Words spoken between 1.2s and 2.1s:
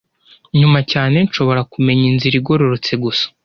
nshobora kumenya